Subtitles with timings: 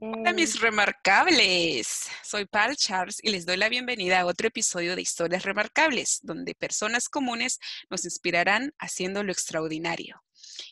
[0.00, 5.02] Hola mis remarcables, soy Pal Charles y les doy la bienvenida a otro episodio de
[5.02, 10.20] Historias Remarcables, donde personas comunes nos inspirarán haciendo lo extraordinario.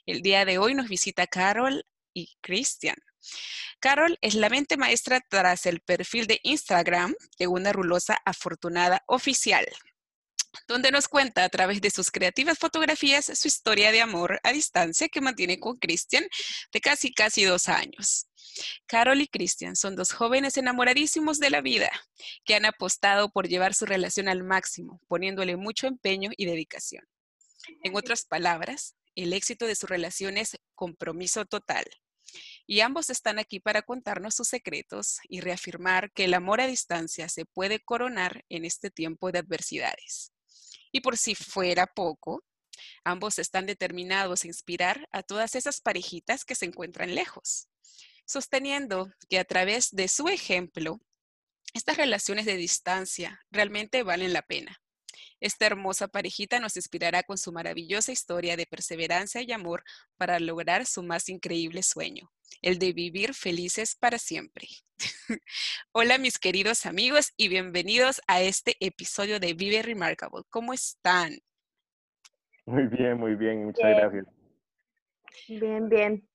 [0.06, 2.96] El día de hoy nos visita Carol y Christian.
[3.78, 9.66] Carol es la mente maestra tras el perfil de Instagram de una rulosa afortunada oficial,
[10.66, 15.08] donde nos cuenta a través de sus creativas fotografías su historia de amor a distancia
[15.08, 16.24] que mantiene con Christian
[16.72, 18.26] de casi casi dos años.
[18.86, 21.90] Carol y Christian son dos jóvenes enamoradísimos de la vida
[22.44, 27.04] que han apostado por llevar su relación al máximo, poniéndole mucho empeño y dedicación.
[27.82, 31.84] En otras palabras, el éxito de su relación es compromiso total.
[32.66, 37.28] Y ambos están aquí para contarnos sus secretos y reafirmar que el amor a distancia
[37.28, 40.32] se puede coronar en este tiempo de adversidades.
[40.92, 42.42] Y por si fuera poco,
[43.04, 47.68] ambos están determinados a inspirar a todas esas parejitas que se encuentran lejos
[48.32, 51.00] sosteniendo que a través de su ejemplo,
[51.74, 54.76] estas relaciones de distancia realmente valen la pena.
[55.38, 59.82] Esta hermosa parejita nos inspirará con su maravillosa historia de perseverancia y amor
[60.16, 62.30] para lograr su más increíble sueño,
[62.62, 64.66] el de vivir felices para siempre.
[65.92, 70.42] Hola mis queridos amigos y bienvenidos a este episodio de Vive Remarkable.
[70.48, 71.38] ¿Cómo están?
[72.64, 74.26] Muy bien, muy bien, muchas gracias.
[75.48, 76.31] Bien, bien.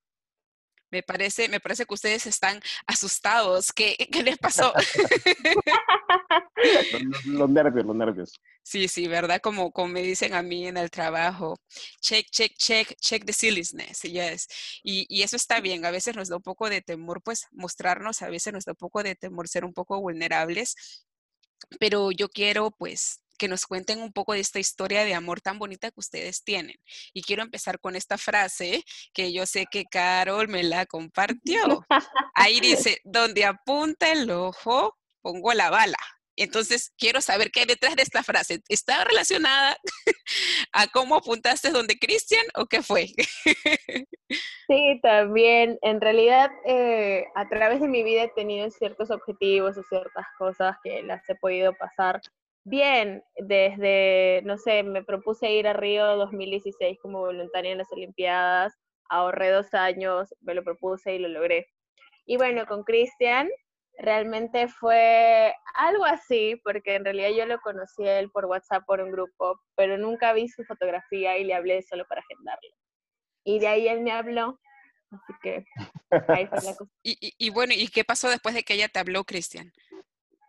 [0.90, 3.74] Me parece, me parece que ustedes están asustados.
[3.74, 4.74] ¿Qué, qué les pasó?
[7.26, 8.34] los, nervios, los nervios.
[8.64, 9.42] Sí, sí, ¿verdad?
[9.42, 11.56] Como, como me dicen a mí en el trabajo.
[12.02, 14.02] Check, check, check, check the silliness.
[14.02, 14.48] Yes.
[14.84, 15.86] Y, y eso está bien.
[15.86, 18.22] A veces nos da un poco de temor, pues, mostrarnos.
[18.22, 20.76] A veces nos da un poco de temor ser un poco vulnerables.
[21.80, 25.60] Pero yo quiero, pues, que nos cuenten un poco de esta historia de amor tan
[25.60, 26.76] bonita que ustedes tienen.
[27.14, 28.84] Y quiero empezar con esta frase
[29.14, 31.86] que yo sé que Carol me la compartió.
[32.36, 35.98] Ahí dice, donde apunta el ojo, pongo la bala.
[36.38, 38.62] Entonces, quiero saber qué hay detrás de esta frase.
[38.70, 39.76] ¿Está relacionada
[40.72, 43.08] a cómo apuntaste donde Cristian o qué fue?
[44.68, 45.80] sí, también.
[45.82, 50.78] En realidad, eh, a través de mi vida he tenido ciertos objetivos y ciertas cosas
[50.84, 52.22] que las he podido pasar
[52.70, 58.78] Bien, desde, no sé, me propuse ir a Río 2016 como voluntaria en las Olimpiadas,
[59.10, 61.66] ahorré dos años, me lo propuse y lo logré.
[62.26, 63.48] Y bueno, con Cristian
[64.00, 69.00] realmente fue algo así, porque en realidad yo lo conocí a él por WhatsApp, por
[69.00, 72.70] un grupo, pero nunca vi su fotografía y le hablé solo para agendarlo.
[73.46, 74.60] Y de ahí él me habló,
[75.12, 75.66] así que
[76.28, 76.92] ahí fue la cosa.
[77.02, 79.72] Y, y, bueno, ¿y qué pasó después de que ella te habló, Cristian?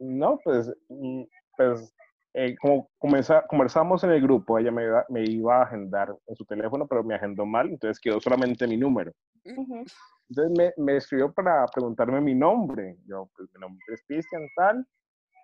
[0.00, 1.22] No, pues, mm,
[1.56, 1.94] pues
[2.34, 6.44] eh, como conversamos en el grupo, ella me iba, me iba, a agendar en su
[6.44, 9.12] teléfono, pero me agendó mal, entonces quedó solamente mi número.
[9.44, 12.96] Entonces me, me, escribió para preguntarme mi nombre.
[13.06, 14.86] Yo, pues mi nombre es Cristian, tal.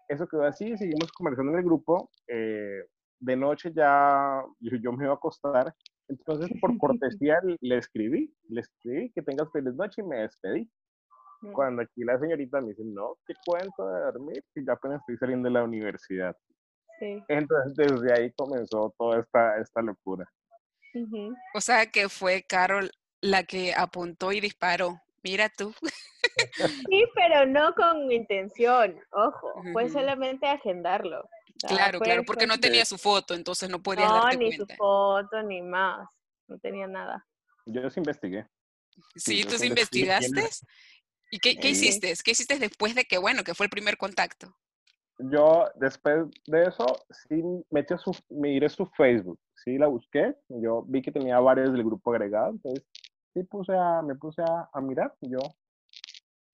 [0.08, 2.10] Eso quedó así, seguimos conversando en el grupo.
[2.28, 2.84] Eh,
[3.20, 5.74] de noche ya yo, yo, me iba a acostar,
[6.08, 10.70] entonces por cortesía le escribí, le escribí que tengas feliz noche y me despedí.
[11.52, 15.18] Cuando aquí la señorita me dice, no, qué cuento de dormir, que ya apenas estoy
[15.18, 16.34] saliendo de la universidad.
[17.28, 20.30] Entonces, desde ahí comenzó toda esta, esta locura.
[21.54, 22.90] O sea, que fue Carol
[23.20, 25.00] la que apuntó y disparó.
[25.22, 25.74] Mira tú.
[26.88, 31.28] Sí, pero no con intención, ojo, fue solamente agendarlo.
[31.68, 35.62] claro, claro, porque no tenía su foto, entonces no podía no, ni su foto, ni
[35.62, 36.08] más,
[36.48, 37.24] no tenía nada.
[37.66, 38.48] Yo los investigué.
[39.14, 40.48] Sí, tú investigaste.
[41.30, 42.12] ¿Y qué, qué hiciste?
[42.24, 44.56] ¿Qué hiciste después de que, bueno, que fue el primer contacto?
[45.18, 51.02] Yo, después de eso, sí metí su, miré su Facebook, sí la busqué, yo vi
[51.02, 52.84] que tenía varios del grupo agregado, entonces
[53.32, 55.38] sí puse a, me puse a, a mirar, yo,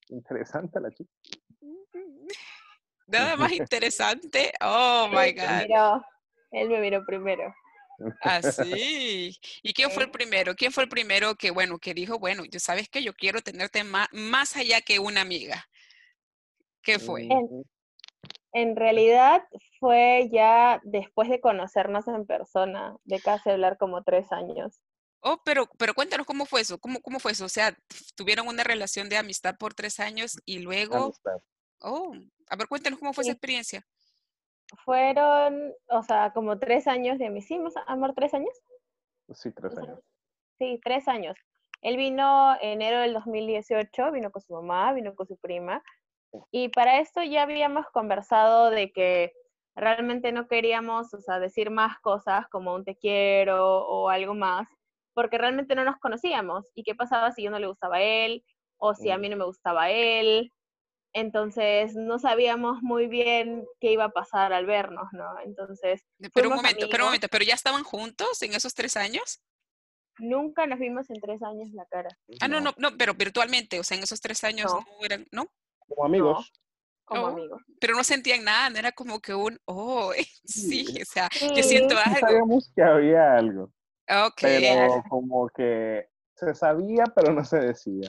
[0.08, 1.10] interesante la chica.
[3.06, 6.02] Nada más interesante, oh my God.
[6.52, 7.54] él me miró primero.
[8.22, 9.36] Ah, sí.
[9.62, 10.54] ¿Y quién fue el primero?
[10.54, 13.84] ¿Quién fue el primero que, bueno, que dijo, bueno, yo sabes que yo quiero tenerte
[13.84, 15.68] más, más allá que una amiga?
[16.82, 17.28] ¿Qué fue?
[18.52, 19.42] En, realidad
[19.78, 24.80] fue ya después de conocernos en persona, de casi hablar como tres años.
[25.20, 27.44] Oh, pero, pero cuéntanos cómo fue eso, cómo, cómo fue eso.
[27.44, 27.76] O sea,
[28.16, 31.12] tuvieron una relación de amistad por tres años y luego...
[31.82, 32.12] Oh,
[32.48, 33.86] a ver, cuéntanos cómo fue esa experiencia.
[34.84, 37.56] Fueron, o sea, como tres años de amistad,
[37.86, 38.54] amor, tres años.
[39.34, 40.00] Sí, tres años.
[40.58, 41.36] Sí, tres años.
[41.82, 45.82] Él vino en enero del 2018, vino con su mamá, vino con su prima.
[46.50, 49.32] Y para esto ya habíamos conversado de que
[49.74, 54.68] realmente no queríamos, o sea, decir más cosas como un te quiero o algo más,
[55.14, 56.66] porque realmente no nos conocíamos.
[56.74, 58.44] ¿Y qué pasaba si yo no le gustaba a él?
[58.76, 60.52] O si a mí no me gustaba a él,
[61.12, 65.26] entonces no sabíamos muy bien qué iba a pasar al vernos, ¿no?
[65.44, 66.02] Entonces.
[66.34, 69.42] Pero un momento, pero un momento, ¿pero ya estaban juntos en esos tres años?
[70.18, 72.10] Nunca nos vimos en tres años la cara.
[72.40, 75.50] Ah, no, no, no, pero virtualmente, o sea, en esos tres años no, eran, ¿no?
[75.90, 76.52] Como amigos.
[77.04, 77.60] como amigos.
[77.80, 80.12] Pero no sentían nada, no era como que un, oh,
[80.44, 82.20] sí, o sea, yo siento algo.
[82.20, 83.72] Sabíamos que había algo.
[84.08, 84.40] Ok.
[84.40, 88.08] Pero como que se sabía, pero no se decía.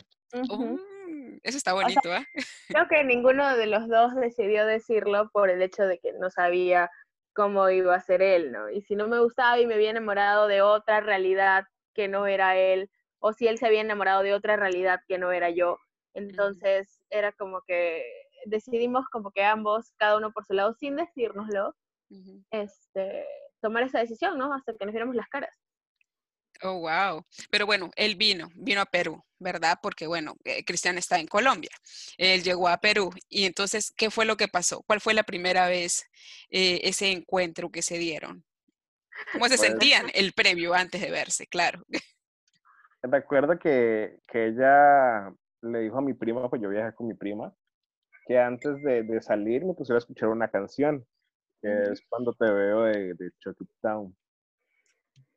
[1.43, 2.25] Eso está bonito, ¿eh?
[2.67, 6.89] Creo que ninguno de los dos decidió decirlo por el hecho de que no sabía
[7.33, 8.69] cómo iba a ser él, ¿no?
[8.69, 12.55] Y si no me gustaba y me había enamorado de otra realidad que no era
[12.57, 12.89] él,
[13.19, 15.77] o si él se había enamorado de otra realidad que no era yo,
[16.13, 18.03] entonces era como que
[18.45, 21.75] decidimos como que ambos, cada uno por su lado, sin decírnoslo,
[22.49, 23.25] este,
[23.61, 24.53] tomar esa decisión, ¿no?
[24.53, 25.55] Hasta que nos viéramos las caras.
[26.63, 27.25] Oh, wow.
[27.49, 29.79] Pero bueno, él vino, vino a Perú, ¿verdad?
[29.81, 31.71] Porque bueno, eh, Cristian está en Colombia.
[32.17, 33.11] Él llegó a Perú.
[33.29, 34.83] Y entonces, ¿qué fue lo que pasó?
[34.83, 36.05] ¿Cuál fue la primera vez
[36.51, 38.45] eh, ese encuentro que se dieron?
[39.31, 41.47] ¿Cómo se pues sentían el previo antes de verse?
[41.47, 41.83] Claro.
[43.03, 47.53] Recuerdo que, que ella le dijo a mi prima, pues yo viajé con mi prima,
[48.25, 51.05] que antes de, de salir me pusiera a escuchar una canción,
[51.61, 54.15] que es Cuando te veo de, de Chucky Town.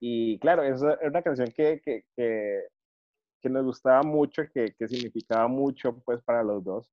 [0.00, 6.02] Y claro, es una canción que, que, que, nos gustaba mucho, que, que, significaba mucho
[6.04, 6.90] pues para los dos.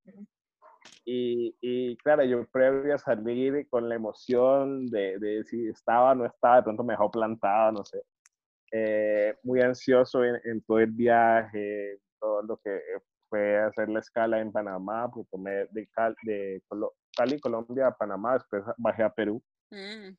[1.05, 6.15] Y, y, claro, yo previo a salir con la emoción de, de, si estaba o
[6.15, 8.01] no estaba, de pronto me dejó plantado, no sé.
[8.71, 12.79] Eh, muy ansioso en, en, todo el viaje, todo lo que
[13.31, 15.87] fue hacer la escala en Panamá, pues tomé de,
[16.23, 16.61] de
[17.15, 19.41] Cali, Colombia a Panamá, después bajé a Perú.
[19.71, 20.13] Mm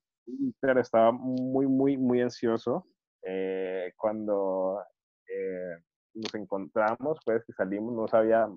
[0.61, 2.87] pero estaba muy, muy, muy ansioso
[3.23, 4.83] eh, cuando
[5.29, 5.77] eh,
[6.15, 8.49] nos encontramos, pues que salimos, no sabía,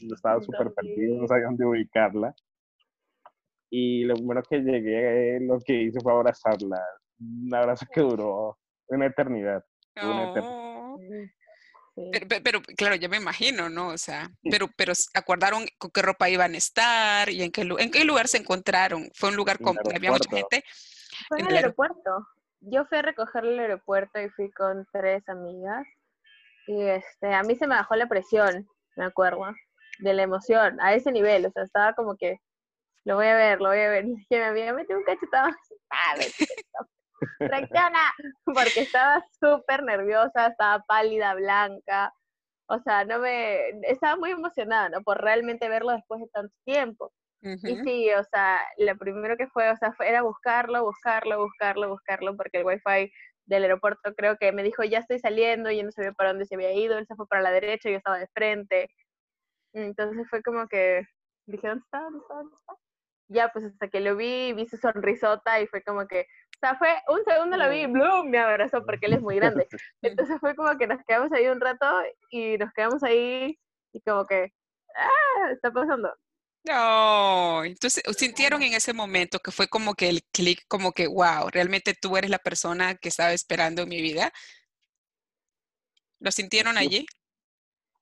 [0.00, 2.34] estaba súper perdido, no sabía dónde ubicarla.
[3.70, 6.82] Y lo primero que llegué, lo que hice fue abrazarla.
[7.20, 8.56] Un abrazo que duró
[8.88, 9.62] una eternidad.
[11.98, 12.10] Oh.
[12.44, 13.88] Pero, claro, ya me imagino, ¿no?
[13.88, 17.90] O sea, pero, pero acordaron con qué ropa iban a estar y en qué, en
[17.90, 19.10] qué lugar se encontraron.
[19.14, 20.62] Fue un lugar con había mucha gente.
[21.28, 22.26] Fue en el aeropuerto.
[22.60, 25.86] Yo fui a recogerle al aeropuerto y fui con tres amigas.
[26.68, 29.52] Y este, a mí se me bajó la presión, me acuerdo,
[29.98, 31.46] de la emoción, a ese nivel.
[31.46, 32.38] O sea, estaba como que,
[33.04, 34.04] lo voy a ver, lo voy a ver.
[34.06, 35.48] Y que me había metido un cachetado.
[35.90, 36.14] ¡Ah,
[37.38, 38.00] reacciona,
[38.44, 42.12] porque estaba súper nerviosa, estaba pálida, blanca,
[42.68, 45.02] o sea, no me, estaba muy emocionada, ¿no?
[45.02, 47.12] Por realmente verlo después de tanto tiempo.
[47.40, 51.88] Y sí, o sea, lo primero que fue, o sea, fue, era buscarlo, buscarlo, buscarlo,
[51.88, 53.12] buscarlo, porque el wifi
[53.46, 56.56] del aeropuerto creo que me dijo, ya estoy saliendo, y no sabía para dónde se
[56.56, 58.90] había ido, él se fue para la derecha, yo estaba de frente.
[59.72, 61.06] Entonces fue como que
[61.46, 62.00] dije, ¿dónde está?
[62.00, 62.34] ¿Dónde está?
[62.34, 62.74] ¿Dónde está?
[63.28, 66.76] Ya, pues hasta que lo vi, vi su sonrisota y fue como que, o sea,
[66.76, 68.30] fue un segundo lo vi y ¡bloom!
[68.30, 69.68] me abrazó porque él es muy grande.
[70.02, 71.86] Entonces fue como que nos quedamos ahí un rato
[72.30, 73.58] y nos quedamos ahí
[73.92, 74.52] y como que,
[74.96, 75.52] ¡ah!
[75.52, 76.12] Está pasando.
[76.64, 81.48] No, entonces sintieron en ese momento que fue como que el clic, como que, wow,
[81.50, 84.32] realmente tú eres la persona que estaba esperando en mi vida.
[86.20, 87.06] ¿Lo sintieron allí?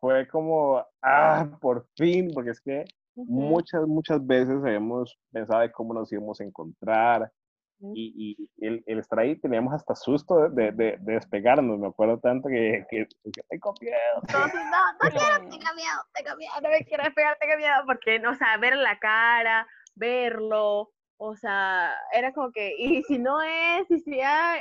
[0.07, 2.85] fue como, ah, por fin, porque es que
[3.17, 7.33] muchas, muchas veces habíamos pensado de cómo nos íbamos a encontrar,
[7.79, 11.79] y, y el, el, estar ahí teníamos hasta susto de, de, de, despegarnos.
[11.79, 13.97] Me acuerdo tanto que, que, que tengo miedo.
[14.33, 18.27] No, no, no quiero, tengo miedo, tengo miedo, no me quiero despegar, tengo miedo, porque,
[18.27, 23.91] o sea, ver la cara, verlo, o sea, era como que, y si no es,
[23.91, 24.59] y si ya,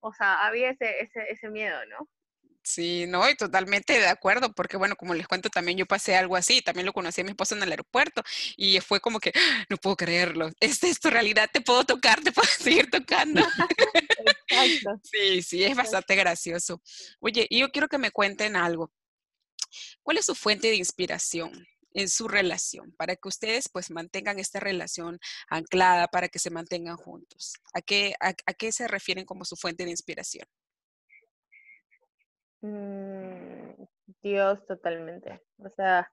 [0.00, 2.08] o sea, había ese, ese, ese miedo, ¿no?
[2.64, 6.36] Sí, no, y totalmente de acuerdo, porque bueno, como les cuento, también yo pasé algo
[6.36, 8.22] así, también lo conocí a mi esposo en el aeropuerto
[8.56, 9.66] y fue como que, ¡Ah!
[9.68, 11.50] no puedo creerlo, ¿es tu realidad?
[11.52, 12.20] ¿Te puedo tocar?
[12.22, 13.42] ¿Te puedo seguir tocando?
[15.02, 16.82] Sí, sí, es bastante gracioso.
[17.20, 18.92] Oye, y yo quiero que me cuenten algo.
[20.02, 21.66] ¿Cuál es su fuente de inspiración?
[21.94, 26.96] en su relación, para que ustedes pues mantengan esta relación anclada, para que se mantengan
[26.96, 27.52] juntos.
[27.74, 30.46] ¿A qué, a qué se refieren como su fuente de inspiración?
[32.62, 33.84] Mm,
[34.22, 35.42] Dios totalmente.
[35.58, 36.10] O sea,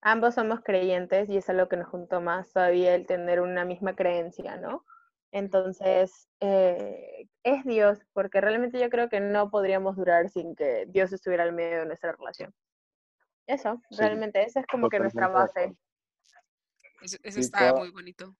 [0.00, 3.94] ambos somos creyentes y es algo que nos juntó más todavía el tener una misma
[3.94, 4.84] creencia, ¿no?
[5.30, 11.12] Entonces, eh, es Dios, porque realmente yo creo que no podríamos durar sin que Dios
[11.12, 12.52] estuviera al medio de nuestra relación.
[13.46, 15.74] Eso, realmente, esa es como que nuestra base.
[17.00, 18.36] Eso, está muy bonito.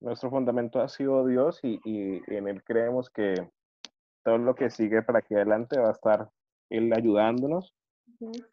[0.00, 3.34] Nuestro fundamento ha sido Dios y, y en él creemos que
[4.22, 6.30] todo lo que sigue para aquí adelante va a estar
[6.70, 7.74] él ayudándonos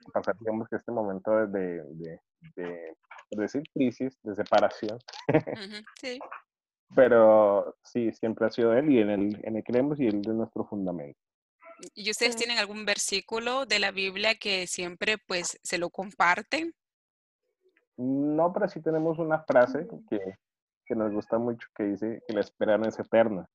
[0.08, 2.20] a pasar, digamos, que este momento de, de,
[2.56, 2.96] de,
[3.32, 4.98] decir crisis, de separación.
[6.02, 6.20] sí.
[6.96, 10.28] Pero sí, siempre ha sido él y en él, en él creemos y él es
[10.28, 11.20] nuestro fundamento.
[11.94, 16.74] ¿Y ustedes tienen algún versículo de la Biblia que siempre pues se lo comparten?
[17.98, 20.20] No, pero sí tenemos una frase que,
[20.86, 23.48] que nos gusta mucho que dice que la espera no es eterna.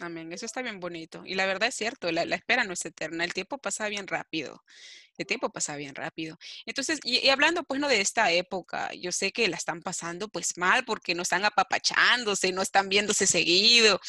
[0.00, 1.22] Amén, eso está bien bonito.
[1.24, 4.62] Y la verdad es cierto, la, espera no es eterna, el tiempo pasa bien rápido,
[5.16, 6.38] el tiempo pasa bien rápido.
[6.66, 10.56] Entonces, y, hablando pues no de esta época, yo sé que la están pasando pues
[10.56, 14.00] mal porque no están apapachándose, no están viéndose seguido.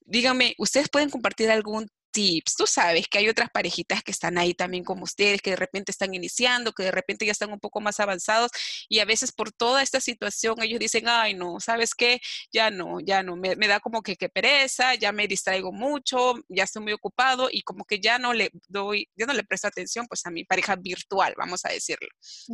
[0.00, 2.56] Díganme, ¿ustedes pueden compartir algún tips.
[2.56, 5.92] Tú sabes que hay otras parejitas que están ahí también como ustedes, que de repente
[5.92, 8.50] están iniciando, que de repente ya están un poco más avanzados
[8.88, 12.20] y a veces por toda esta situación ellos dicen, ay no, ¿sabes qué?
[12.52, 16.64] Ya no, ya no, me, da como que, que, pereza, ya me distraigo mucho, ya
[16.64, 20.06] estoy muy ocupado y como que ya no le doy, ya no le presto atención
[20.08, 22.08] pues a mi pareja virtual, vamos a decirlo.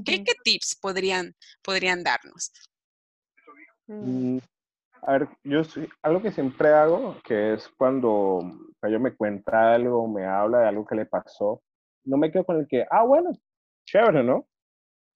[0.05, 2.53] ¿Qué, tips podrían, podrían darnos?
[3.87, 4.39] Mm,
[5.07, 5.61] a ver, yo
[6.03, 8.41] algo que siempre hago, que es cuando
[8.83, 11.63] ella me cuenta algo, me habla de algo que le pasó,
[12.05, 13.33] no me quedo con el que, ah, bueno,
[13.87, 14.47] chévere, ¿no?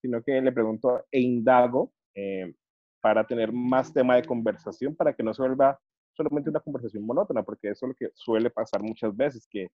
[0.02, 2.54] Sino que le pregunto e indago eh,
[3.00, 5.80] para tener más tema de conversación, para que no se vuelva
[6.12, 9.68] solamente una conversación monótona, porque eso es lo que suele pasar muchas veces, que,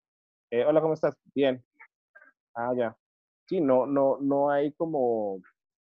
[0.50, 1.16] eh, hola, ¿cómo estás?
[1.34, 1.64] Bien.
[2.54, 2.96] Ah, ya.
[3.48, 5.40] Sí, no, no, no hay como,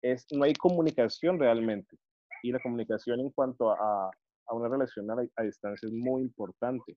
[0.02, 1.98] es, no hay comunicación realmente
[2.46, 4.12] y la comunicación en cuanto a,
[4.48, 6.96] a una relación a, distancia es muy importante,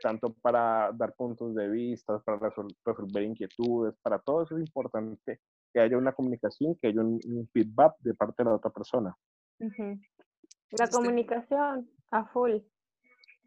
[0.00, 5.40] tanto para dar puntos de vista, para resolver inquietudes, para todo eso es importante
[5.72, 7.20] que haya una comunicación, que haya un,
[7.52, 9.16] feedback de parte de la otra persona.
[9.58, 12.58] La comunicación a full.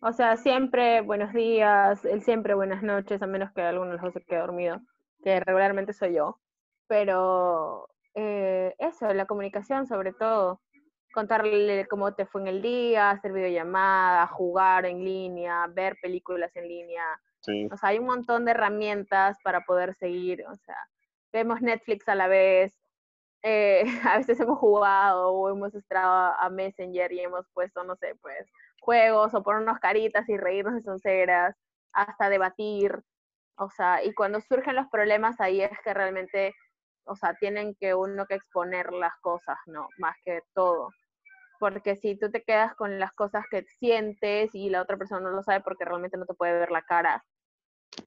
[0.02, 4.14] O sea, siempre buenos días, el siempre buenas noches, a menos que alguno de los
[4.14, 4.82] se quede dormido,
[5.24, 6.40] que regularmente soy yo.
[6.88, 10.62] Pero eh, eso, la comunicación sobre todo
[11.18, 16.68] contarle cómo te fue en el día, hacer videollamadas, jugar en línea, ver películas en
[16.68, 17.04] línea.
[17.72, 20.46] O sea, hay un montón de herramientas para poder seguir.
[20.48, 20.78] O sea,
[21.34, 22.72] vemos Netflix a la vez.
[23.42, 23.84] Eh,
[24.14, 28.48] a veces hemos jugado o hemos entrado a Messenger y hemos puesto, no sé, pues,
[28.80, 31.56] juegos o ponernos caritas y reírnos de sonceras,
[31.94, 33.02] hasta debatir.
[33.56, 36.54] O sea, y cuando surgen los problemas ahí es que realmente,
[37.06, 39.88] o sea, tienen que uno que exponer las cosas, ¿no?
[39.98, 40.90] Más que todo
[41.60, 45.36] porque si tú te quedas con las cosas que sientes y la otra persona no
[45.36, 47.24] lo sabe porque realmente no te puede ver la cara,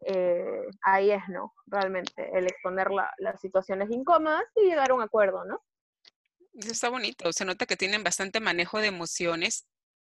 [0.06, 1.52] eh, ahí es, ¿no?
[1.66, 5.62] Realmente, el exponer las situaciones incómodas y llegar a un acuerdo, ¿no?
[6.54, 9.68] Eso está bonito, se nota que tienen bastante manejo de emociones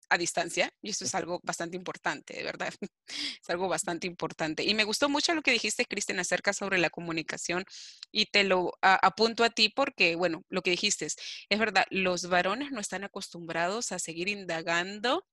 [0.09, 2.73] a distancia y eso es algo bastante importante, de verdad.
[3.07, 4.63] Es algo bastante importante.
[4.63, 7.65] Y me gustó mucho lo que dijiste, Kristen, acerca sobre la comunicación
[8.11, 11.15] y te lo apunto a ti porque, bueno, lo que dijiste es,
[11.49, 15.25] es verdad, los varones no están acostumbrados a seguir indagando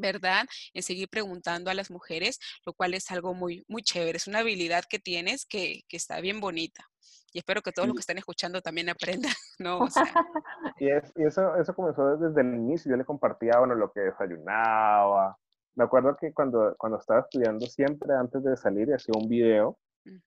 [0.00, 0.46] ¿verdad?
[0.74, 4.16] En seguir preguntando a las mujeres, lo cual es algo muy, muy chévere.
[4.16, 6.84] Es una habilidad que tienes que, que está bien bonita
[7.32, 9.78] y espero que todos los que están escuchando también aprendan, ¿no?
[9.80, 10.04] O sea.
[10.78, 10.88] y,
[11.24, 15.36] eso, eso comenzó desde el inicio, yo le compartía, bueno, lo que desayunaba.
[15.76, 19.78] Me acuerdo que cuando, cuando estaba estudiando, siempre antes de salir hacía un video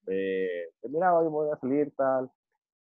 [0.08, 2.30] Eh, mira, hoy voy a salir, tal.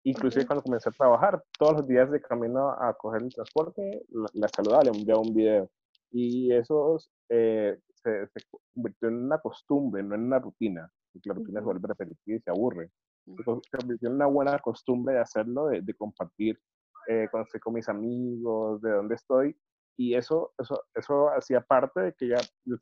[0.02, 4.02] Inclusive cuando comencé a trabajar, todos los días de camino a coger el transporte,
[4.34, 5.70] la, saludaba, le enviaba un video.
[6.12, 6.98] Y eso
[7.28, 8.40] eh, se, se,
[8.74, 12.40] convirtió en una costumbre, no en una rutina, porque la rutina se vuelve repetitiva y
[12.40, 12.90] se aburre.
[13.26, 16.58] Se convirtió en una buena costumbre de hacerlo, de, de compartir
[17.06, 19.56] eh, cuando estoy con mis amigos, de dónde estoy.
[19.96, 22.78] Y eso, eso, eso hacía parte de que, ya, de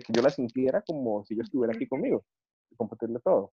[0.00, 2.24] que yo la sintiera como si yo estuviera aquí conmigo,
[2.76, 3.52] compartirle todo.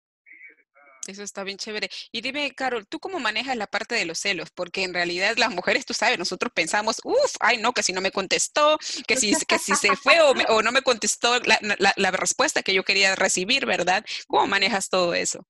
[1.06, 1.88] Eso está bien chévere.
[2.12, 4.50] Y dime, Carol, ¿tú cómo manejas la parte de los celos?
[4.50, 8.00] Porque en realidad las mujeres, tú sabes, nosotros pensamos, uff, ay no, que si no
[8.00, 11.92] me contestó, que si, que si se fue o, o no me contestó la, la,
[11.96, 14.04] la, respuesta que yo quería recibir, ¿verdad?
[14.26, 15.46] ¿Cómo manejas todo eso?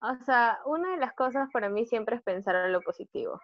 [0.00, 3.40] O sea, una de las cosas para mí siempre es pensar en lo positivo.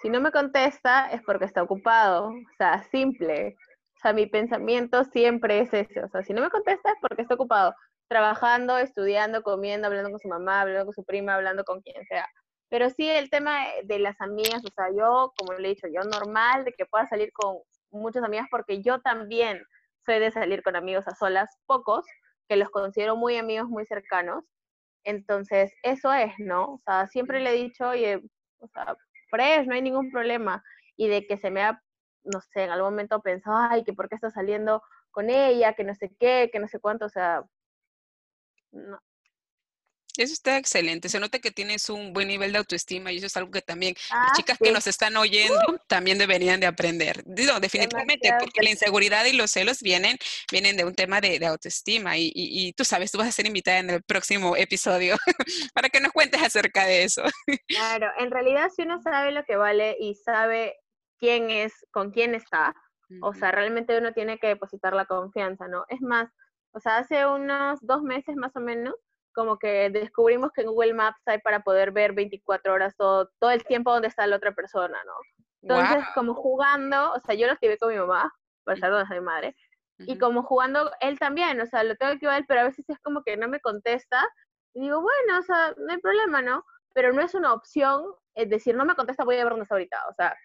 [0.00, 3.56] Si no me contesta es porque está ocupado, o sea, simple.
[3.96, 6.04] O sea, mi pensamiento siempre es ese.
[6.04, 7.74] O sea, si no me contesta es porque está ocupado
[8.08, 12.26] trabajando, estudiando, comiendo, hablando con su mamá, hablando con su prima, hablando con quien sea.
[12.70, 16.02] Pero sí el tema de las amigas, o sea, yo, como le he dicho, yo
[16.02, 17.58] normal de que pueda salir con
[17.90, 19.62] muchas amigas porque yo también
[20.04, 22.04] soy de salir con amigos a solas, pocos,
[22.48, 24.44] que los considero muy amigos, muy cercanos.
[25.04, 26.74] Entonces, eso es, ¿no?
[26.74, 28.22] O sea, siempre le he dicho, oye,
[28.58, 28.96] o sea,
[29.30, 30.62] fresh, no hay ningún problema.
[30.96, 31.82] Y de que se me ha,
[32.24, 35.84] no sé, en algún momento pensado, ay, que por qué está saliendo con ella, que
[35.84, 37.44] no sé qué, que no sé cuánto, o sea,
[38.72, 38.98] no.
[40.18, 41.08] Eso está excelente.
[41.08, 43.94] Se nota que tienes un buen nivel de autoestima y eso es algo que también
[44.10, 45.78] las ah, chicas que nos están oyendo uh.
[45.86, 47.22] también deberían de aprender.
[47.24, 50.18] Digo, definitivamente, porque la inseguridad y los celos vienen,
[50.50, 53.78] vienen de un tema de, autoestima y, y, tú sabes, tú vas a ser invitada
[53.78, 55.16] en el próximo episodio
[55.72, 57.22] para que nos cuentes acerca de eso.
[57.68, 60.74] Claro, en realidad si uno sabe lo que vale y sabe
[61.18, 62.74] quién es, con quién está,
[63.22, 65.84] o sea, realmente uno tiene que depositar la confianza, ¿no?
[65.88, 66.28] Es más,
[66.72, 68.94] o sea, hace unos dos meses más o menos,
[69.32, 73.50] como que descubrimos que en Google Maps hay para poder ver 24 horas todo, todo
[73.50, 75.12] el tiempo donde está la otra persona, ¿no?
[75.62, 78.32] Entonces, como jugando, o sea, yo lo activé con mi mamá,
[78.64, 79.56] por ser donde mi madre,
[79.98, 82.98] y como jugando él también, o sea, lo tengo que ver, pero a veces es
[83.00, 84.28] como que no me contesta,
[84.74, 86.64] y digo, bueno, o sea, no hay problema, ¿no?
[86.94, 88.04] Pero no es una opción,
[88.34, 90.36] es decir, no me contesta, voy a ver dónde está ahorita, o sea,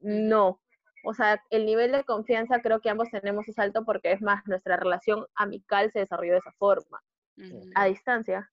[0.00, 0.60] no,
[1.04, 4.46] o sea, el nivel de confianza creo que ambos tenemos es alto porque es más,
[4.46, 7.02] nuestra relación amical se desarrolló de esa forma,
[7.74, 8.50] a distancia.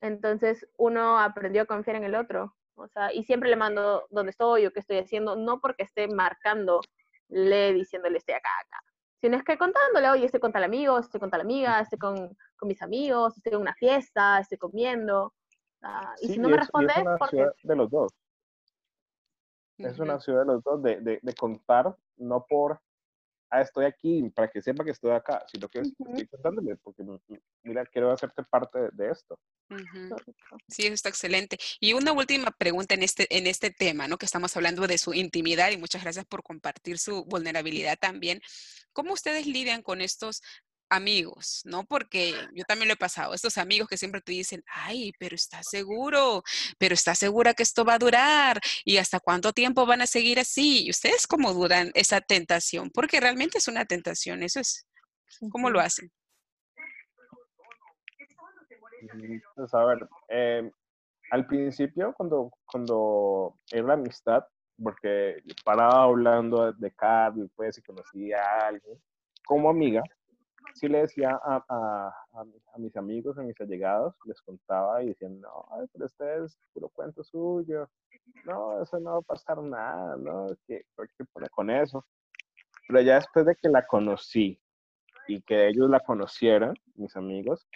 [0.00, 2.54] Entonces uno aprendió a confiar en el otro.
[2.74, 6.08] O sea, y siempre le mando dónde estoy o qué estoy haciendo, no porque esté
[6.08, 6.82] marcándole,
[7.28, 8.82] diciéndole estoy acá, acá,
[9.20, 12.36] sino es que contándole, oye, estoy con tal amigo, estoy con tal amiga, estoy con,
[12.56, 15.32] con mis amigos, estoy en una fiesta, estoy comiendo.
[16.20, 17.46] y si no me responde, es porque...
[17.62, 18.12] de los dos.
[19.84, 22.80] Es una ciudad de los dos, de, de, de, contar, no por,
[23.50, 27.04] ah, estoy aquí, para que sepa que estoy acá, sino que estoy contándole, porque
[27.62, 29.38] mira, quiero hacerte parte de, esto.
[30.68, 31.58] Sí, eso está excelente.
[31.80, 34.18] Y una última pregunta en este, en este tema, ¿no?
[34.18, 38.40] Que estamos hablando de su intimidad y muchas gracias por compartir su vulnerabilidad también.
[38.92, 40.42] ¿Cómo ustedes lidian con estos
[40.92, 41.84] amigos, ¿no?
[41.84, 45.66] Porque yo también lo he pasado, estos amigos que siempre te dicen, ay, pero estás
[45.68, 46.42] seguro,
[46.78, 50.38] pero estás segura que esto va a durar y hasta cuánto tiempo van a seguir
[50.38, 50.86] así.
[50.86, 52.90] ¿Y ustedes cómo duran esa tentación?
[52.90, 54.86] Porque realmente es una tentación, eso es,
[55.50, 56.10] ¿cómo lo hacen?
[59.14, 60.70] Mm, pues a ver, em,
[61.30, 64.44] al principio cuando, cuando era la amistad,
[64.82, 69.00] porque paraba hablando de Carl, pues, si conocía a alguien,
[69.44, 70.02] como amiga,
[70.74, 75.40] sí le decía a, a, a, mis amigos, a mis allegados, les contaba y decían,
[75.40, 77.88] no, pero este es puro cuento suyo,
[78.44, 80.48] no, eso no va a pasar nada, ¿no?
[80.66, 82.04] ¿Qué, qué pone con eso?
[82.88, 84.60] Pero ya después de que la conocí
[85.28, 87.66] y que ellos la conocieran, mis amigos,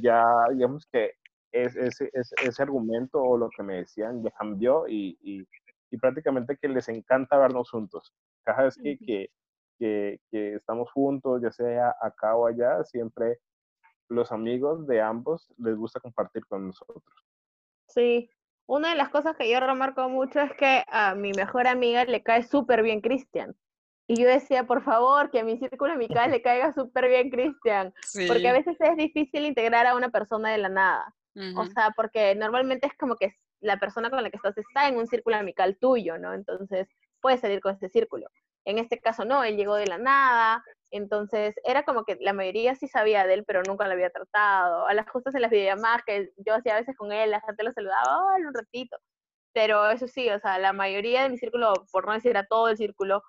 [0.00, 1.12] ya digamos que
[1.52, 5.46] ese, ese, ese argumento o lo que me decían ya cambió y, y,
[5.90, 8.12] y prácticamente que les encanta vernos juntos.
[8.44, 9.30] Cada vez que, que
[9.78, 13.38] que, estamos juntos, ya sea acá o allá, siempre
[14.08, 17.04] los amigos de ambos les gusta compartir con nosotros.
[17.88, 18.30] Sí,
[18.66, 22.22] una de las cosas que yo remarco mucho es que a mi mejor amiga le
[22.22, 23.56] cae súper bien Cristian.
[24.08, 27.92] Y yo decía, por favor, que a mi círculo amical le caiga súper bien Cristian.
[28.28, 31.14] Porque a veces es difícil integrar a una persona de la nada.
[31.56, 34.96] O sea, porque normalmente es como que la persona con la que estás está en
[34.96, 36.32] un círculo amical tuyo, ¿no?
[36.32, 36.88] Entonces,
[37.20, 38.28] puedes salir con este círculo.
[38.66, 42.74] En este caso no, él llegó de la nada, entonces era como que la mayoría
[42.74, 44.86] sí sabía de él, pero nunca lo había tratado.
[44.86, 47.62] A las justas en las videollamadas que yo hacía a veces con él, la gente
[47.62, 48.98] lo saludaba, oh, un ratito.
[49.52, 52.68] Pero eso sí, o sea, la mayoría de mi círculo, por no decir a todo
[52.68, 53.22] el círculo,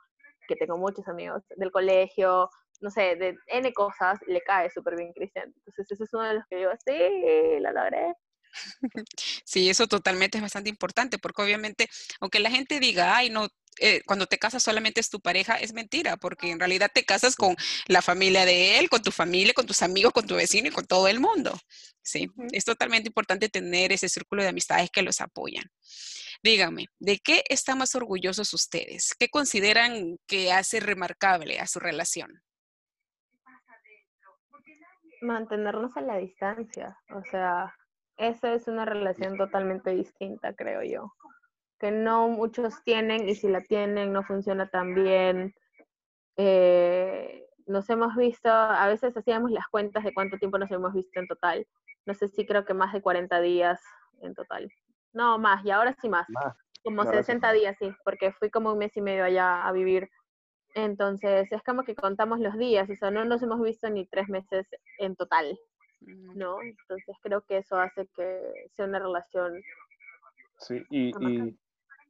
[0.48, 2.50] que tengo muchos amigos del colegio,
[2.82, 5.54] no sé, de N cosas, le cae súper bien Cristian.
[5.56, 8.14] Entonces ese es uno de los que digo, sí, lo logré.
[9.46, 11.88] Sí, eso totalmente es bastante importante, porque obviamente,
[12.20, 13.48] aunque la gente diga, ay, no,
[13.80, 17.36] eh, cuando te casas solamente es tu pareja, es mentira, porque en realidad te casas
[17.36, 17.56] con
[17.88, 20.86] la familia de él, con tu familia, con tus amigos, con tu vecino y con
[20.86, 21.58] todo el mundo.
[22.02, 25.70] Sí, es totalmente importante tener ese círculo de amistades que los apoyan.
[26.44, 29.14] Díganme, ¿de qué están más orgullosos ustedes?
[29.18, 32.42] ¿Qué consideran que hace remarcable a su relación?
[35.22, 37.76] Mantenernos a la distancia, o sea,
[38.18, 41.14] esa es una relación totalmente distinta, creo yo.
[41.80, 45.54] Que no muchos tienen y si la tienen no funciona tan bien.
[46.38, 51.20] Eh, nos hemos visto, a veces hacíamos las cuentas de cuánto tiempo nos hemos visto
[51.20, 51.68] en total.
[52.06, 53.82] No sé si creo que más de 40 días
[54.22, 54.72] en total.
[55.14, 56.28] No, más, y ahora sí más.
[56.84, 60.10] Como 60 días, sí, porque fui como un mes y medio allá a vivir.
[60.74, 64.30] Entonces, es como que contamos los días, o sea, no nos hemos visto ni tres
[64.30, 64.68] meses
[65.00, 65.58] en total.
[66.02, 66.62] ¿no?
[66.62, 69.62] Entonces creo que eso hace que sea una relación.
[70.60, 71.58] Sí, y, y,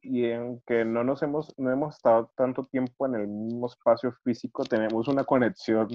[0.02, 4.12] y en que no nos hemos, no hemos estado tanto tiempo en el mismo espacio
[4.24, 5.88] físico, tenemos una conexión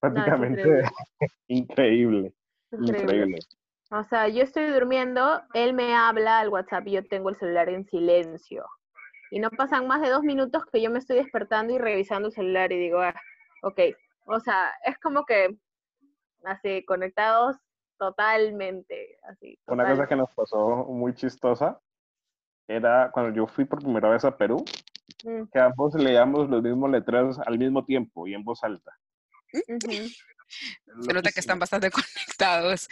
[0.00, 0.82] prácticamente
[1.48, 2.32] increíble.
[2.72, 3.38] increíble.
[3.90, 7.68] O sea, yo estoy durmiendo, él me habla al WhatsApp y yo tengo el celular
[7.68, 8.64] en silencio.
[9.30, 12.34] Y no pasan más de dos minutos que yo me estoy despertando y revisando el
[12.34, 13.14] celular y digo, ah,
[13.62, 13.80] ok.
[14.26, 15.56] O sea, es como que
[16.44, 17.56] así conectados
[17.98, 19.58] totalmente, así.
[19.66, 21.80] Una cosa que nos pasó muy chistosa
[22.68, 24.64] era cuando yo fui por primera vez a Perú,
[25.24, 25.44] mm.
[25.52, 28.92] que ambos leíamos los mismos letreros al mismo tiempo y en voz alta.
[31.02, 32.88] Se nota que están bastante conectados.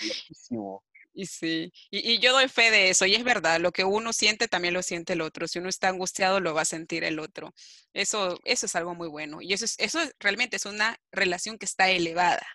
[1.14, 4.48] Y sí, y, yo doy fe de eso, y es verdad, lo que uno siente
[4.48, 5.46] también lo siente el otro.
[5.46, 7.52] Si uno está angustiado, lo va a sentir el otro.
[7.92, 9.42] Eso, eso es algo muy bueno.
[9.42, 12.46] Y eso, es, eso realmente es una relación que está elevada.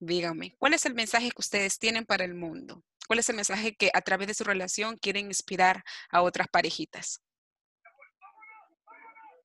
[0.00, 2.82] Díganme, ¿cuál es el mensaje que ustedes tienen para el mundo?
[3.10, 7.20] ¿Cuál es el mensaje que a través de su relación quieren inspirar a otras parejitas?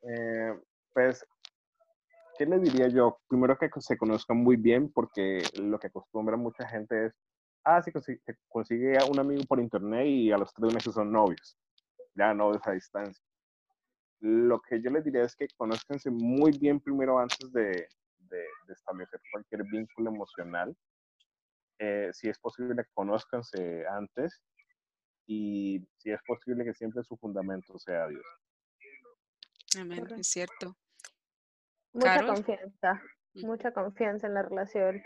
[0.03, 0.53] Eh,
[0.93, 1.25] pues,
[2.37, 3.17] ¿qué les diría yo?
[3.27, 7.13] Primero que se conozcan muy bien, porque lo que acostumbra mucha gente es,
[7.63, 11.11] ah, sí, se consigue a un amigo por internet y a los tres meses son
[11.11, 11.57] novios,
[12.13, 13.25] ya novios a distancia.
[14.19, 17.87] Lo que yo les diría es que conozcanse muy bien primero antes de,
[18.69, 20.77] establecer cualquier vínculo emocional.
[21.79, 24.41] Eh, si es posible, conózcanse antes
[25.27, 28.25] y si es posible que siempre su fundamento sea Dios.
[29.79, 30.77] Amén, es cierto.
[31.91, 33.01] Mucha confianza,
[33.33, 35.03] mucha confianza en la relación.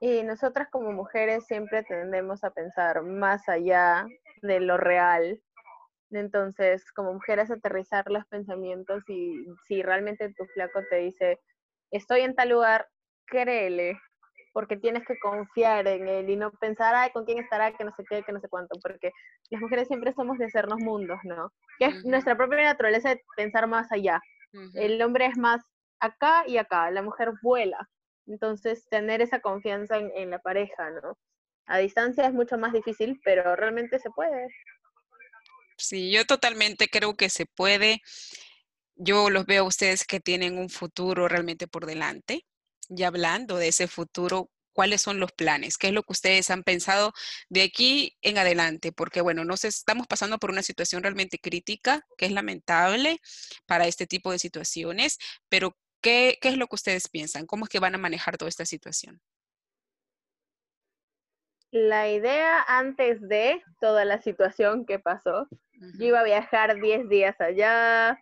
[0.00, 4.06] Y nosotras como mujeres siempre tendemos a pensar más allá
[4.42, 5.40] de lo real.
[6.10, 11.40] Entonces, como mujeres, aterrizar los pensamientos y si realmente tu flaco te dice,
[11.90, 12.88] estoy en tal lugar,
[13.26, 13.98] créele,
[14.52, 17.92] porque tienes que confiar en él y no pensar, ay, con quién estará, que no
[17.94, 19.12] sé qué, que no sé cuánto, porque
[19.50, 21.52] las mujeres siempre somos de hacernos mundos, ¿no?
[21.78, 24.20] Que es nuestra propia naturaleza de pensar más allá.
[24.74, 25.62] El hombre es más
[26.00, 27.88] acá y acá, la mujer vuela.
[28.26, 31.18] Entonces, tener esa confianza en, en la pareja, ¿no?
[31.66, 34.48] A distancia es mucho más difícil, pero realmente se puede.
[35.76, 38.00] Sí, yo totalmente creo que se puede
[38.98, 42.44] yo los veo a ustedes que tienen un futuro realmente por delante.
[42.88, 45.76] Y hablando de ese futuro, ¿cuáles son los planes?
[45.76, 47.12] ¿Qué es lo que ustedes han pensado
[47.48, 48.92] de aquí en adelante?
[48.92, 53.20] Porque, bueno, nos estamos pasando por una situación realmente crítica, que es lamentable
[53.66, 57.46] para este tipo de situaciones, pero ¿qué, qué es lo que ustedes piensan?
[57.46, 59.20] ¿Cómo es que van a manejar toda esta situación?
[61.70, 65.48] La idea antes de toda la situación que pasó,
[65.98, 68.18] yo iba a viajar 10 días allá,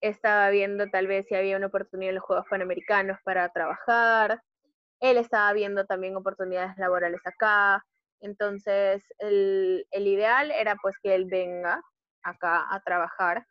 [0.00, 4.40] estaba viendo tal vez si había una oportunidad en los Juegos Panamericanos para trabajar,
[5.00, 7.84] él estaba viendo también oportunidades laborales acá,
[8.20, 11.82] entonces el, el ideal era pues que él venga
[12.22, 13.46] acá a trabajar,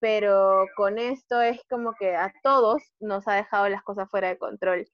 [0.00, 4.38] pero con esto es como que a todos nos ha dejado las cosas fuera de
[4.38, 4.86] control.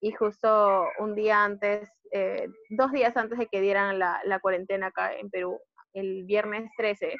[0.00, 4.88] Y justo un día antes, eh, dos días antes de que dieran la, la cuarentena
[4.88, 5.58] acá en Perú,
[5.94, 7.16] el viernes 13,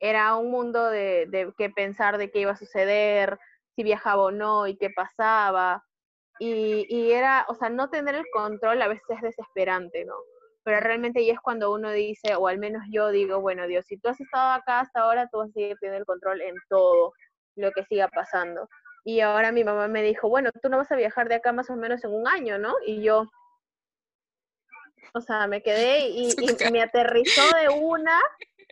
[0.00, 3.38] era un mundo de, de qué pensar de qué iba a suceder,
[3.76, 5.84] si viajaba o no y qué pasaba.
[6.38, 10.14] Y, y, era, o sea, no tener el control a veces es desesperante, ¿no?
[10.62, 13.98] Pero realmente ahí es cuando uno dice, o al menos yo digo, bueno, Dios, si
[13.98, 17.12] tú has estado acá hasta ahora, tú vas a seguir teniendo el control en todo
[17.56, 18.68] lo que siga pasando.
[19.04, 21.68] Y ahora mi mamá me dijo, bueno, tú no vas a viajar de acá más
[21.68, 22.74] o menos en un año, ¿no?
[22.86, 23.26] Y yo,
[25.12, 26.36] o sea, me quedé y, y
[26.72, 28.18] me aterrizó de una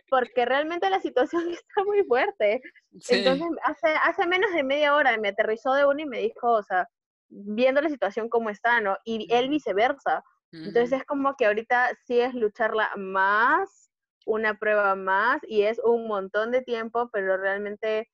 [0.09, 2.61] porque realmente la situación está muy fuerte.
[3.09, 6.63] Entonces, hace, hace menos de media hora me aterrizó de uno y me dijo, o
[6.63, 6.87] sea,
[7.29, 8.97] viendo la situación como está, ¿no?
[9.05, 10.23] Y él viceversa.
[10.51, 13.91] Entonces es como que ahorita sí es lucharla más,
[14.25, 18.09] una prueba más, y es un montón de tiempo, pero realmente,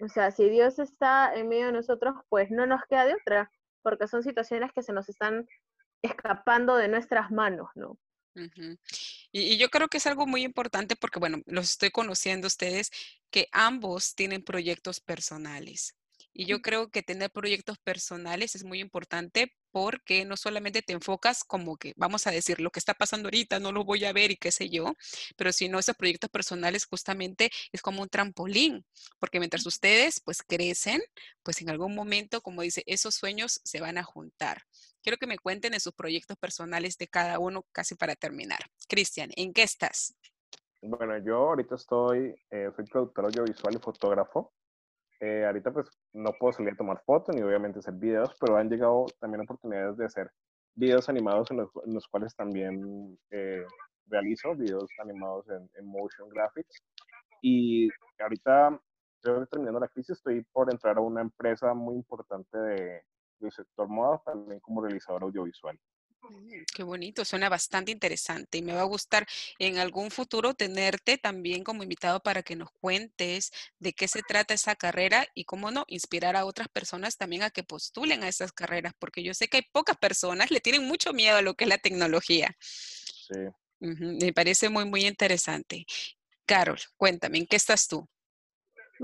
[0.00, 3.50] o sea, si Dios está en medio de nosotros, pues no nos queda de otra,
[3.82, 5.48] porque son situaciones que se nos están
[6.00, 7.98] escapando de nuestras manos, ¿no?
[9.34, 12.90] Y, yo creo que es algo muy importante porque, bueno, los estoy conociendo ustedes,
[13.30, 15.96] que ambos tienen proyectos personales.
[16.32, 21.42] Y yo creo que tener proyectos personales es muy importante porque no solamente te enfocas
[21.44, 24.30] como que, vamos a decir, lo que está pasando ahorita, no lo voy a ver
[24.30, 24.94] y qué sé yo,
[25.36, 28.84] pero sino esos proyectos personales justamente es como un trampolín,
[29.18, 31.02] porque mientras ustedes pues crecen,
[31.42, 34.62] pues en algún momento, como dice, esos sueños se van a juntar.
[35.04, 38.60] Quiero que me cuenten de sus proyectos personales de cada uno casi para terminar.
[38.88, 40.16] Cristian, ¿en qué estás?
[40.80, 44.54] Bueno, yo ahorita estoy, eh, soy productor audiovisual y fotógrafo.
[45.20, 48.70] Eh, ahorita pues no puedo salir a tomar fotos ni obviamente hacer videos, pero han
[48.70, 50.30] llegado también oportunidades de hacer
[50.74, 53.62] videos animados en los, cuales también eh,
[54.06, 56.82] realizo videos animados en, motion graphics.
[57.42, 58.80] Y ahorita,
[59.16, 63.02] estoy terminando la crisis, estoy por entrar a una empresa muy importante de,
[63.44, 65.78] del sector moda, también como realizador audiovisual.
[66.74, 69.26] Qué bonito, suena bastante interesante y me va a gustar
[69.58, 74.54] en algún futuro tenerte también como invitado para que nos cuentes de qué se trata
[74.54, 78.52] esa carrera y cómo no, inspirar a otras personas también a que postulen a esas
[78.52, 81.64] carreras, porque yo sé que hay pocas personas, le tienen mucho miedo a lo que
[81.64, 82.56] es la tecnología.
[82.60, 83.40] Sí.
[83.80, 85.84] me parece muy, muy interesante.
[86.46, 88.08] Carol, cuéntame, ¿en qué estás tú?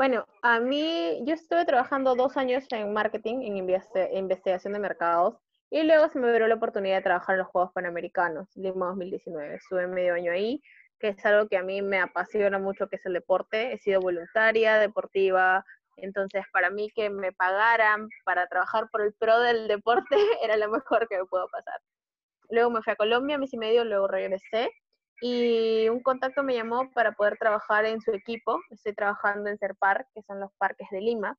[0.00, 5.36] Bueno, a mí, yo estuve trabajando dos años en marketing, en investigación de mercados,
[5.68, 9.56] y luego se me dio la oportunidad de trabajar en los Juegos Panamericanos, Lima 2019.
[9.56, 10.62] Estuve medio año ahí,
[10.98, 13.74] que es algo que a mí me apasiona mucho, que es el deporte.
[13.74, 15.66] He sido voluntaria, deportiva,
[15.98, 20.70] entonces para mí que me pagaran para trabajar por el pro del deporte era lo
[20.70, 21.78] mejor que me pudo pasar.
[22.48, 24.70] Luego me fui a Colombia, mes y medio, luego regresé
[25.20, 28.60] y un contacto me llamó para poder trabajar en su equipo.
[28.70, 31.36] Estoy trabajando en Serpar, que son los parques de Lima.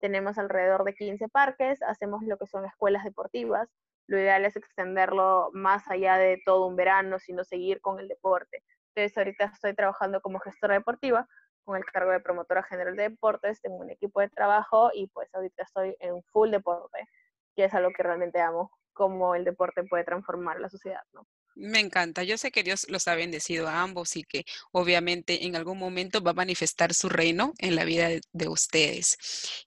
[0.00, 3.68] Tenemos alrededor de 15 parques, hacemos lo que son escuelas deportivas.
[4.06, 8.64] Lo ideal es extenderlo más allá de todo un verano, sino seguir con el deporte.
[8.94, 11.28] Entonces, ahorita estoy trabajando como gestora deportiva
[11.64, 15.32] con el cargo de promotora general de deportes, tengo un equipo de trabajo y pues
[15.34, 17.06] ahorita estoy en full deporte,
[17.54, 21.26] que es algo que realmente amo, cómo el deporte puede transformar la sociedad, ¿no?
[21.60, 22.22] Me encanta.
[22.22, 26.22] Yo sé que Dios los ha bendecido a ambos y que obviamente en algún momento
[26.22, 29.18] va a manifestar su reino en la vida de, ustedes.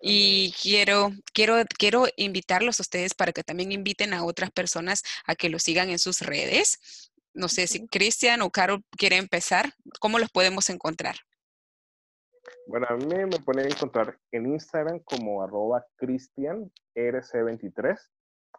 [0.02, 5.36] Y quiero, quiero, quiero invitarlos a ustedes para que también inviten a otras personas a
[5.36, 7.12] que los sigan en sus redes.
[7.32, 9.76] No sé si Cristian o Carol quiere empezar.
[10.00, 11.18] ¿Cómo los podemos encontrar?
[12.66, 18.00] Bueno, a mí me pueden encontrar en Instagram como arroba cristianrc23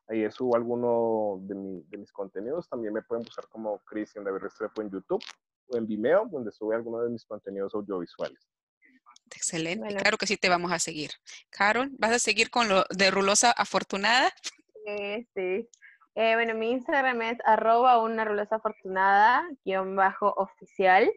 [0.06, 2.68] Ahí subo alguno de, mis contenidos.
[2.68, 5.24] También me pueden buscar como Cristian David Restrepo en YouTube
[5.68, 8.38] o en Vimeo, donde sube algunos de mis contenidos audiovisuales.
[9.34, 11.10] Excelente, claro que sí te vamos a seguir.
[11.50, 14.30] Carol, ¿vas a seguir con lo de Rulosa Afortunada?
[14.84, 15.68] Sí, sí.
[16.14, 21.10] Eh, bueno, mi Instagram es arroba una rulosa afortunada, guion bajo oficial.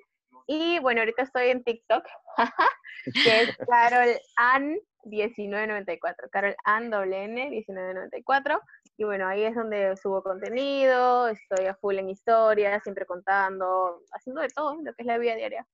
[0.47, 2.03] Y bueno, ahorita estoy en TikTok,
[3.13, 8.61] que es Carol Ann 1994, Carol Ann N 1994.
[8.97, 14.41] Y bueno, ahí es donde subo contenido, estoy a full en historia, siempre contando, haciendo
[14.41, 15.67] de todo, lo que es la vida diaria.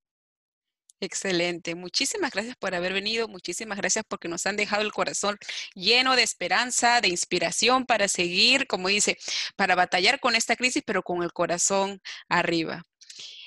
[1.00, 1.74] Excelente.
[1.74, 3.28] Muchísimas gracias por haber venido.
[3.28, 5.38] Muchísimas gracias porque nos han dejado el corazón
[5.74, 9.18] lleno de esperanza, de inspiración para seguir, como dice,
[9.56, 12.84] para batallar con esta crisis, pero con el corazón arriba.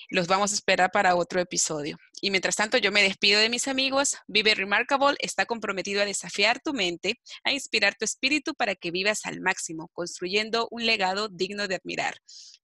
[0.09, 1.97] Los vamos a esperar para otro episodio.
[2.21, 4.15] Y mientras tanto, yo me despido de mis amigos.
[4.25, 9.25] Vive Remarkable está comprometido a desafiar tu mente, a inspirar tu espíritu para que vivas
[9.25, 12.15] al máximo, construyendo un legado digno de admirar.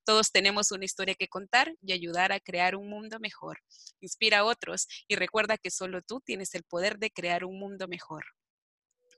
[0.06, 3.60] Todos tenemos una historia que contar y ayudar a crear un mundo mejor.
[4.00, 7.90] Inspira a otros y recuerda que solo tú tienes el poder de crear un mundo
[7.90, 8.24] mejor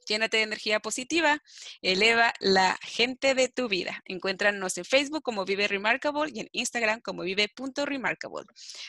[0.06, 1.42] llénate de energía positiva,
[1.82, 4.02] eleva la gente de tu vida.
[4.06, 8.46] Encuéntranos en Facebook como Vive Remarkable y en Instagram como vive.remarkable.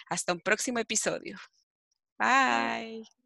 [0.08, 1.38] Hasta un próximo episodio.
[2.18, 3.25] Bye.